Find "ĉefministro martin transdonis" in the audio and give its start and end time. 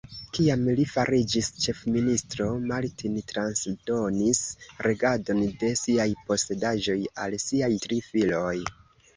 1.65-4.41